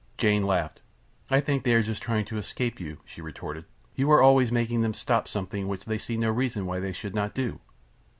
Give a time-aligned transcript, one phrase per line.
[0.17, 0.81] Jane laughed.
[1.29, 3.65] "I think they are just trying to escape you," she retorted.
[3.93, 7.13] "You are always making them stop something which they see no reason why they should
[7.13, 7.59] not do.